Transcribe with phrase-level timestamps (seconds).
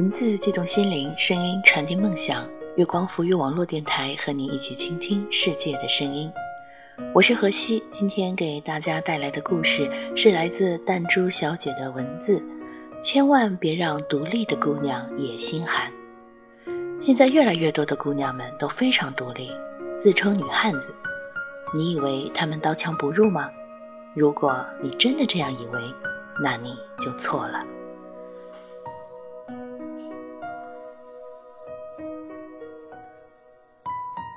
[0.00, 2.48] 文字激动心灵，声音传递梦想。
[2.76, 6.32] 月光浮育网络电台和你一起倾听世界的声音。
[7.12, 12.42] 我是何西，今天给大家带来的故事是来自弹珠小姐的文字。
[13.04, 15.92] 千万别让独立的姑娘也心寒。
[16.98, 19.50] 现在越来越多的姑娘们都非常独立，
[19.98, 20.94] 自称女汉子。
[21.74, 23.50] 你以为她们刀枪不入吗？
[24.14, 25.80] 如果你真的这样以为，
[26.42, 27.62] 那你就错了。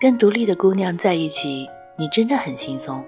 [0.03, 3.01] 跟独立的姑娘在一起，你真的很轻松。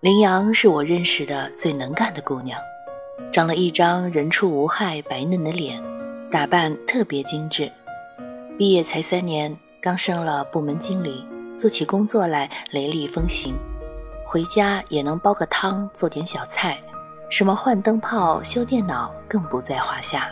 [0.00, 2.58] 羚羊是我认识的最能干的姑娘，
[3.30, 5.78] 长了一张人畜无害、白嫩的脸，
[6.30, 7.70] 打扮特别精致。
[8.56, 11.26] 毕业才三年，刚升了部门经理，
[11.58, 13.54] 做起工作来雷厉风行，
[14.26, 16.80] 回家也能煲个汤，做点小菜，
[17.28, 20.30] 什么换灯泡、修电脑更不在话下。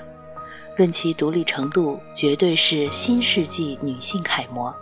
[0.78, 4.74] 论其独立程度，绝对是新世纪女性楷模。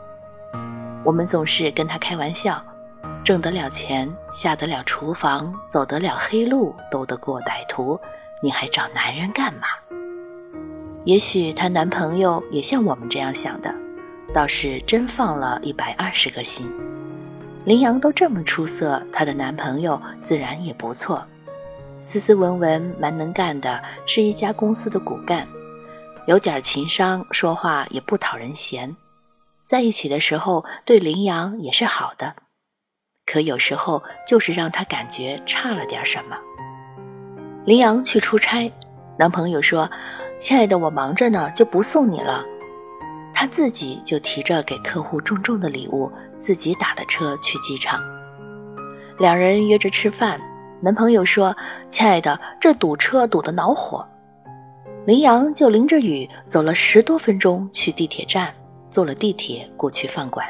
[1.07, 2.61] 我们总是跟他开玩笑，
[3.23, 7.97] 挣得了钱，下得了厨房，走得了黑路，斗得过歹徒，
[8.43, 9.69] 你还找男人干嘛？
[11.05, 13.73] 也许她男朋友也像我们这样想的，
[14.35, 16.69] 倒是真放了一百二十个心。
[17.65, 21.25] 林羊都这么出色，她的男朋友自然也不错，
[22.01, 25.47] 斯斯文文，蛮能干的，是一家公司的骨干，
[26.27, 28.93] 有点情商，说话也不讨人嫌。
[29.67, 32.35] 在一起的时候，对羚羊也是好的，
[33.27, 36.37] 可有时候就是让他感觉差了点什么。
[37.65, 38.73] 羚羊去出差，
[39.19, 39.91] 男朋友说
[40.39, 42.45] ：“亲爱的，我忙着呢，就不送你了。”
[43.35, 48.01] 他自己就提着给客户重重的礼物，自己打了车去机场。
[49.19, 50.41] 两人约着吃饭，
[50.81, 51.55] 男朋友说
[51.91, 54.07] ：“亲爱的，这堵车堵得恼火。”
[55.07, 58.55] 羚羊就淋着雨走了十多分钟去地铁站。
[58.97, 60.47] 坐了地铁过去饭馆。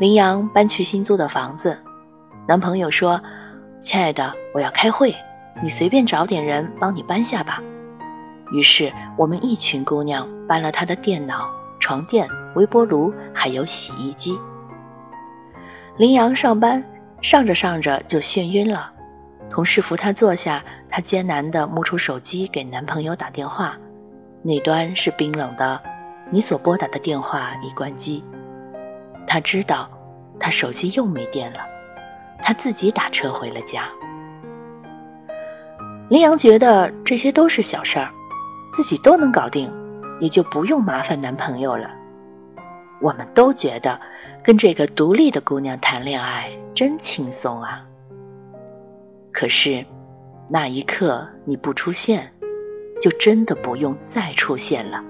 [0.00, 1.78] 林阳搬去新租的房子，
[2.48, 3.20] 男朋友说
[3.84, 5.14] ：“亲爱的，我要开会，
[5.62, 7.62] 你随便找点人帮你搬下吧。”
[8.50, 14.34] 于是我们一群姑娘搬了他的电脑、床垫、微波炉，还有洗衣机。
[15.98, 16.82] 林阳上班
[17.20, 18.90] 上着上着就眩晕了，
[19.50, 23.76] 同事扶她坐下，她艰难地摸出手机给男朋友打电话，
[24.42, 25.78] 那端是冰冷的。
[26.30, 28.24] 你所拨打的电话已关机。
[29.26, 29.88] 他知道，
[30.38, 31.60] 他手机又没电了。
[32.42, 33.88] 他自己打车回了家。
[36.10, 38.10] 林阳觉得这些都是小事儿，
[38.74, 39.72] 自己都能搞定，
[40.20, 41.90] 也就不用麻烦男朋友了。
[43.00, 43.98] 我们都觉得
[44.42, 47.82] 跟这个独立的姑娘谈恋爱真轻松啊。
[49.32, 49.84] 可是，
[50.50, 52.30] 那一刻你不出现，
[53.00, 55.02] 就真的不用再出现了。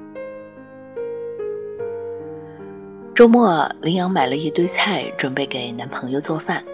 [3.15, 6.65] 周末，林羊买了一堆菜，准备给男朋友做饭。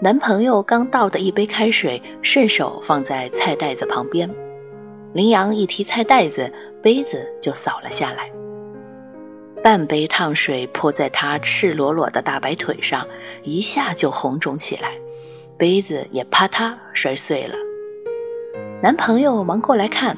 [0.00, 4.30] 男朋友刚倒的一杯开水，顺手放在菜袋子旁边。
[5.12, 6.48] 林羊一提菜袋子，
[6.80, 8.30] 杯子就扫了下来。
[9.60, 13.04] 半杯烫水泼在他赤裸裸的大白腿上，
[13.42, 14.92] 一下就红肿起来，
[15.56, 17.56] 杯子也啪嗒摔碎了。
[18.80, 20.16] 男朋友忙过来看，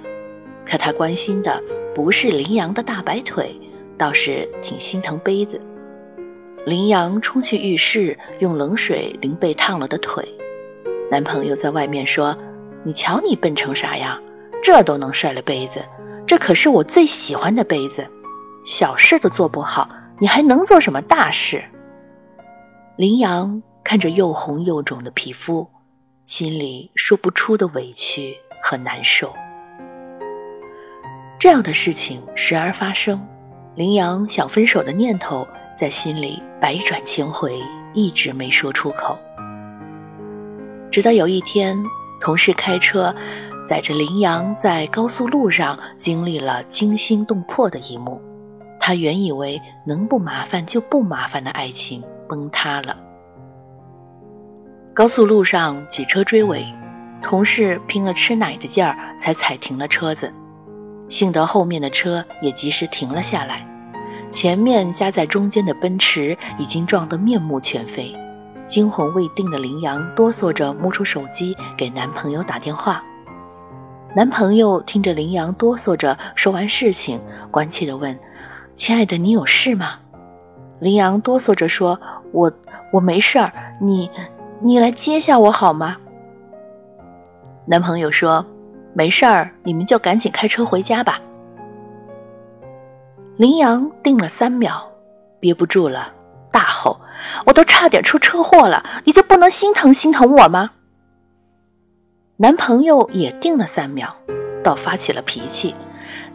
[0.66, 1.62] 可他关心的
[1.94, 3.58] 不是林羊的大白腿。
[4.00, 5.60] 倒是挺心疼杯子。
[6.64, 10.26] 羚羊冲去浴室，用冷水淋被烫了的腿。
[11.10, 12.34] 男朋友在外面说
[12.82, 14.18] ：“你瞧你笨成啥样，
[14.62, 15.84] 这都能摔了杯子？
[16.26, 18.06] 这可是我最喜欢的杯子，
[18.64, 19.86] 小事都做不好，
[20.18, 21.62] 你还能做什么大事？”
[22.96, 25.68] 羚羊看着又红又肿的皮肤，
[26.26, 29.30] 心里说不出的委屈和难受。
[31.38, 33.20] 这样的事情时而发生。
[33.80, 37.58] 羚羊想分手的念头在心里百转千回，
[37.94, 39.16] 一直没说出口。
[40.90, 41.82] 直到有一天，
[42.20, 43.14] 同事开车
[43.66, 48.20] 载着羚羊在高速路上经历了惊心动魄的一幕，
[48.78, 52.94] 他原以为能不麻烦就不麻烦的爱情崩塌了。
[54.92, 56.66] 高速路上几车追尾，
[57.22, 60.30] 同事拼了吃奶的劲儿才踩停了车子。
[61.08, 63.66] 幸得后面的车也及时停了下来，
[64.32, 68.14] 前面夹在中间的奔驰已经撞得面目全非，
[68.66, 73.02] 惊魂未定的羚羊哆嗦着摸出手机给男朋友打电话。
[74.14, 78.18] 男朋友听着羚羊哆嗦着说完事情，关切地问
[78.76, 79.98] ：“亲爱的，你有事吗？”
[80.80, 82.00] 羚羊哆嗦着说
[82.32, 82.52] ：“我
[82.92, 84.10] 我没事儿，你
[84.60, 85.96] 你来接下我好吗？”
[87.66, 88.44] 男朋友说
[88.94, 91.20] ：“没事儿，你们就赶紧开车回家吧。
[93.40, 94.86] 林阳定了三秒，
[95.40, 96.12] 憋不住了，
[96.52, 97.00] 大吼
[97.46, 100.72] ：“我都差点出车祸了，你就不能心疼心疼我吗？”
[102.36, 104.14] 男朋友也定了三秒，
[104.62, 105.74] 倒发起了脾气：“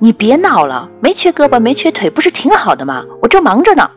[0.02, 3.06] 你别闹了，没缺胳膊没缺腿，不是挺好的吗？
[3.22, 3.88] 我正忙着呢。”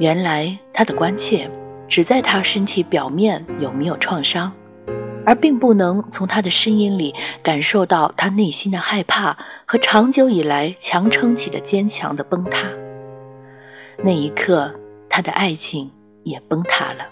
[0.00, 1.50] 原来他的关切
[1.86, 4.50] 只在他身体表面有没有创伤，
[5.24, 9.36] 而并不能从他的声音里感受到他内心的害怕
[9.66, 12.68] 和长久以来强撑起的坚强的崩塌。
[14.02, 14.72] 那一刻，
[15.08, 15.90] 他的爱情
[16.24, 17.06] 也崩塌了。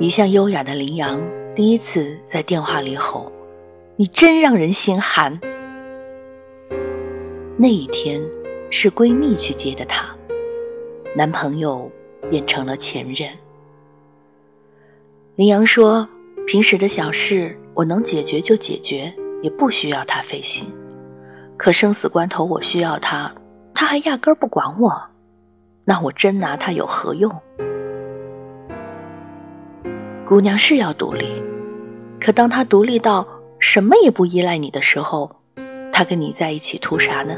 [0.00, 1.20] 一向优雅的林阳
[1.54, 3.30] 第一次在电话里吼
[3.96, 5.38] ：“你真让人心寒。”
[7.58, 8.22] 那一天
[8.70, 10.06] 是闺蜜去接的他。
[11.14, 11.90] 男朋友
[12.30, 13.28] 变成了前任。
[15.36, 16.08] 林阳说
[16.50, 20.66] ：“平时的小事我能解决就解决，也不需要他费心。
[21.56, 23.32] 可生死关头我需要他，
[23.72, 24.92] 他还压根儿不管我，
[25.84, 27.32] 那我真拿他有何用？”
[30.26, 31.40] 姑娘是要独立，
[32.20, 33.24] 可当她独立到
[33.60, 35.30] 什么也不依赖你的时候，
[35.92, 37.36] 她跟你在一起图啥呢？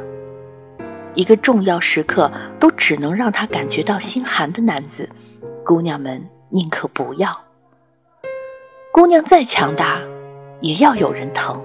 [1.15, 5.07] 一个重要时刻都只能让他感觉到心寒的男子，
[5.63, 7.31] 姑娘们宁可不要。
[8.95, 9.99] 姑娘再强大，
[10.61, 11.59] 也要有人疼。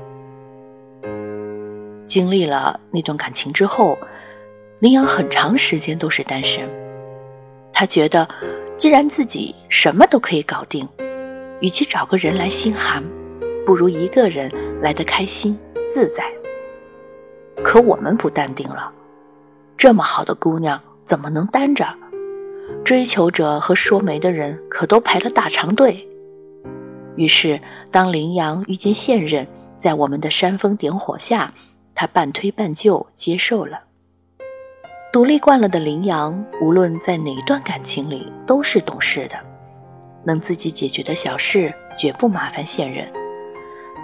[2.05, 3.97] 经历了那段感情之后，
[4.79, 6.65] 林阳很长时间都是单身。
[7.73, 8.25] 他觉得，
[8.77, 10.87] 既然自己什么都可以搞定，
[11.59, 13.03] 与其找个人来心寒，
[13.65, 14.49] 不如一个人
[14.81, 16.23] 来得开心自在。
[17.61, 18.89] 可我们不淡定了。
[19.75, 21.85] 这么好的姑娘怎么能单着？
[22.85, 26.06] 追求者和说媒的人可都排了大长队。
[27.17, 27.59] 于是，
[27.91, 29.45] 当林阳遇见现任，
[29.77, 31.53] 在我们的煽风点火下，
[31.93, 33.81] 他半推半就接受了。
[35.11, 39.35] 独立惯了的林阳，无论在哪一段感情里都是懂事的，
[40.23, 43.05] 能自己解决的小事绝不麻烦现任。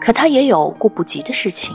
[0.01, 1.73] 可他也有顾不及的事情，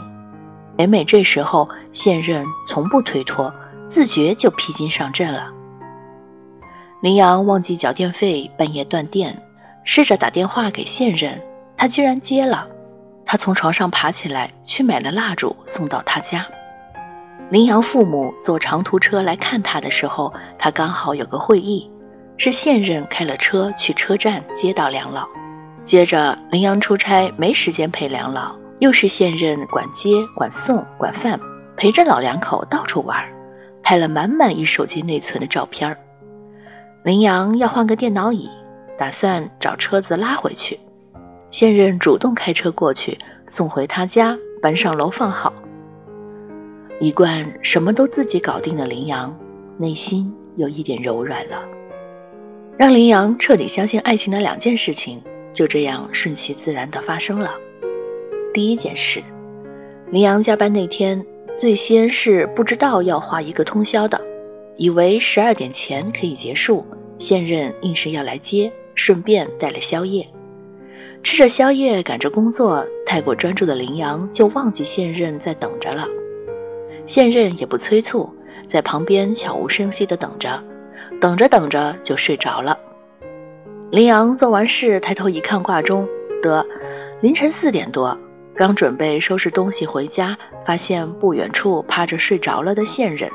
[0.76, 3.52] 每每这时候，现任从不推脱。
[3.88, 5.50] 自觉就披荆上阵了。
[7.00, 9.40] 林阳忘记缴电费，半夜断电，
[9.90, 11.40] 试着打电话给现任，
[11.74, 12.68] 他居然接了。
[13.24, 16.46] 他从床上爬起来，去买了蜡烛送到他家。
[17.48, 21.90] 林阳父母坐长途车来看他的时候，他刚好有个会议，
[22.36, 25.26] 是现任开了车去车站接到梁老。
[25.86, 31.40] 接着林阳出差没时间陪梁老，又是现任管接管送管饭，
[31.78, 33.16] 陪着老两口到处玩。
[33.82, 35.96] 拍了满满一手机内存的照片
[37.04, 38.50] 林阳要换个电脑椅，
[38.98, 40.78] 打算找车子拉回去。
[41.50, 43.16] 现任主动开车过去
[43.46, 45.52] 送回他家，搬上楼放好。
[47.00, 49.34] 一贯什么都自己搞定的林阳，
[49.78, 51.62] 内心有一点柔软了。
[52.76, 55.22] 让林阳彻底相信爱情的两件事情，
[55.52, 57.54] 就这样顺其自然地发生了。
[58.52, 59.22] 第一件事，
[60.10, 61.24] 林阳加班那天。
[61.58, 64.20] 最先是不知道要花一个通宵的，
[64.76, 66.86] 以为十二点前可以结束。
[67.18, 70.28] 现任硬是要来接，顺便带了宵夜。
[71.22, 76.04] 吃着宵夜，赶着工作，太过专注的林阳就忘记现任在等着了。
[77.06, 78.28] 现任也不催促，
[78.68, 80.62] 在旁边悄无声息地等着，
[81.20, 82.76] 等着等着就睡着了。
[83.90, 86.06] 林阳做完事，抬头一看挂钟，
[86.42, 86.64] 得
[87.20, 88.16] 凌晨四点多。
[88.54, 90.36] 刚准备收拾东西回家，
[90.66, 93.30] 发现不远处趴着睡着了的现任。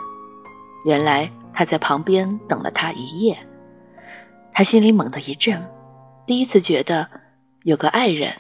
[0.85, 3.37] 原来他在旁边等了他一夜。
[4.53, 5.59] 他心里猛地一震，
[6.27, 7.07] 第一次觉得
[7.63, 8.31] 有个爱人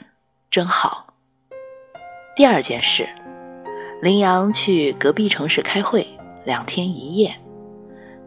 [0.51, 1.07] 真好。
[2.35, 3.07] 第二件事，
[3.99, 6.07] 林阳去隔壁城市开会，
[6.45, 7.33] 两天一夜。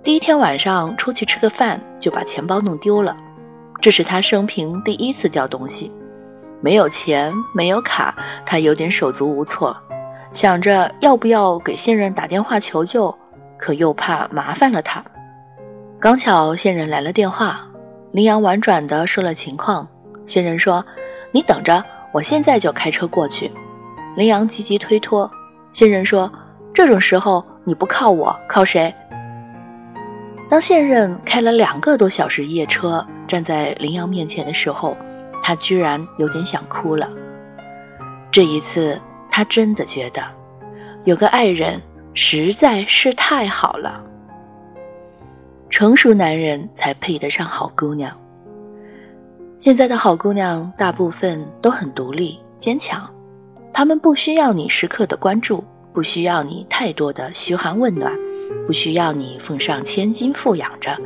[0.02, 3.16] 第一天晚上出去吃个饭，就把钱包弄丢了，
[3.80, 5.92] 这是他生平第一次掉东西。
[6.60, 9.76] 没有钱，没有卡，他有点手足无措，
[10.32, 13.16] 想着要不要给现任打电话求救，
[13.56, 15.04] 可又怕麻烦了他。
[16.00, 17.60] 刚巧现任来了电话，
[18.16, 19.86] 林阳婉转地说了情况。
[20.24, 20.82] 现任说
[21.32, 23.52] ：“你等着，我现在就开车过去。”
[24.16, 25.30] 林阳积极推脱。
[25.74, 26.32] 现任说
[26.72, 28.92] ：“这种时候你不靠我，靠谁？”
[30.48, 34.96] 当现任开了两个多小时夜车，站在林阳面前的时候。
[35.42, 37.08] 他居然有点想哭了。
[38.32, 40.20] 这一次，他真的觉得
[41.04, 41.80] 有个爱人
[42.14, 44.02] 实在是太好了。
[45.68, 48.16] 成熟男人才配得上好姑娘。
[49.58, 53.08] 现在的好姑娘大部分都很独立坚强，
[53.72, 58.12] 他们不需要你时刻的关注，不需要你太多的嘘寒问暖，
[58.66, 60.96] 不需要你奉上千金富养着。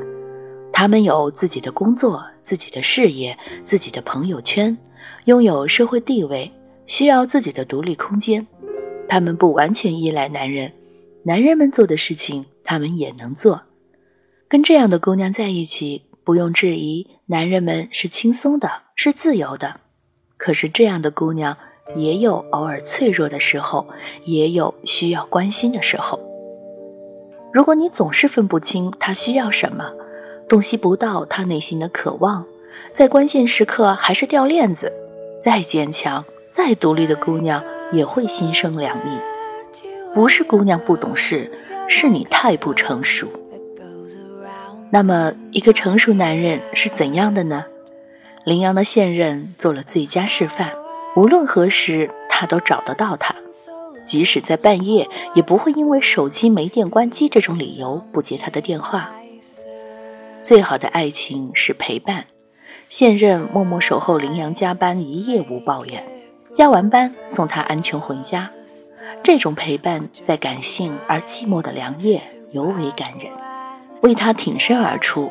[0.73, 4.77] 他们有自己的工作、自己的事业、自己的朋友圈，
[5.25, 6.51] 拥有社会地位，
[6.87, 8.47] 需要自己的独立空间。
[9.09, 10.73] 他们不完全依赖男人，
[11.23, 13.61] 男人们做的事情，他们也能做。
[14.51, 19.77] 跟这样的姑娘在一起，不用质疑，男人们是轻松的，是自由的。
[20.37, 21.57] 可是这样的姑娘
[21.95, 23.87] 也有偶尔脆弱的时候，
[24.25, 26.19] 也有需要关心的时候。
[27.53, 29.89] 如果你总是分不清她需要什么，
[30.49, 32.45] 洞悉不到她内心的渴望，
[32.93, 34.93] 在关键时刻还是掉链子，
[35.41, 39.17] 再坚强、再独立的姑娘也会心生凉意。
[40.13, 41.49] 不是姑娘不懂事，
[41.87, 43.29] 是你太不成熟。
[44.93, 47.65] 那么，一个成熟男人是怎样的呢？
[48.45, 50.73] 羚羊的现任做了最佳示范，
[51.15, 53.33] 无论何时他都找得到他，
[54.05, 59.11] 即使在半夜，也不会因为手机没电关机这种理由不接他的电话。
[60.43, 62.25] 最好的爱情是陪伴，
[62.89, 66.03] 现任默默守候羚羊加班一夜无抱怨，
[66.53, 68.51] 加完班送他安全回家，
[69.23, 72.21] 这种陪伴在感性而寂寞的良夜
[72.51, 73.31] 尤为感人。
[74.03, 75.31] 为他挺身而出，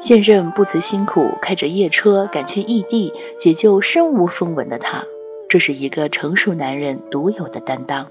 [0.00, 5.02] 现任不辞辛苦开着夜车赶去异地解救身无分文的他，
[5.48, 8.06] 这是一个成熟男人独有的担当。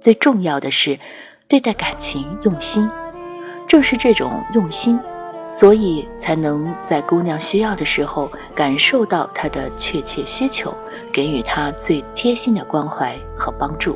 [0.00, 0.98] 最重要的是，
[1.46, 2.88] 对待感情用心。
[3.66, 4.98] 正是这种用心，
[5.50, 10.72] 所以才能在姑娘需要的时候感受到她的确切需求，
[11.12, 13.94] 给予她最贴心的关怀和帮助。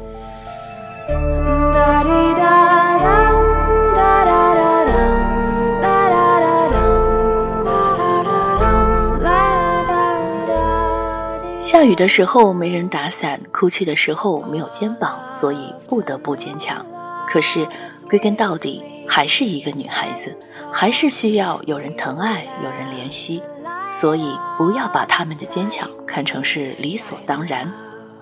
[11.72, 16.84] 下雨的时候没人打伞，哭泣的时候没有肩膀，所以不得不坚强。
[17.26, 17.66] 可是
[18.10, 20.36] 归根到底还是一个女孩子，
[20.70, 23.42] 还是需要有人疼爱，有人怜惜。
[23.90, 27.72] 所以不要把他们的坚强看成是理所当然。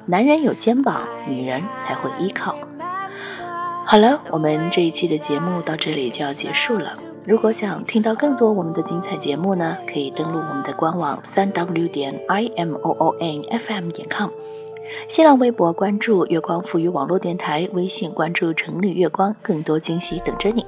[0.07, 2.55] 男人有肩膀，女人才会依靠。
[3.85, 6.93] 好了，我们这一期的节目到这里就要结束了。
[7.27, 14.31] 如果想听到更多我们的精彩节目呢，可以登录我们的官网三 w 点 i m o o n f m 点 com，
[15.07, 20.65] 新浪微博关注月光赋予网络电台，微信关注城里月光，更多惊喜等着你。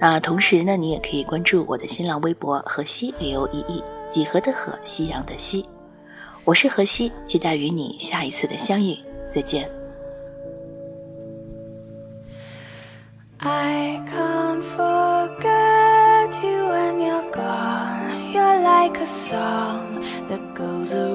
[0.00, 5.64] 那同时呢，你也可以关注我的新浪微博河西 l e e 几何的河，夕阳的西，
[6.44, 8.96] 我是河西，期待与你下一次的相遇，
[9.28, 9.70] 再见。
[18.82, 21.11] Like a song that goes around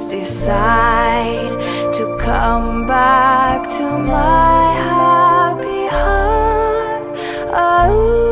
[0.00, 1.52] just decide
[1.92, 7.02] to come back to my happy heart.
[7.52, 8.29] Oh.